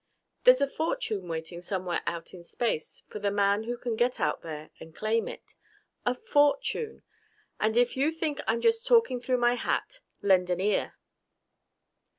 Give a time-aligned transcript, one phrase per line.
[0.45, 4.41] There's a fortune waiting somewhere out in space for the man who can go out
[4.41, 5.53] there and claim it.
[6.07, 7.03] A fortune!
[7.59, 10.95] And if you think I'm just talking through my hat, lend an ear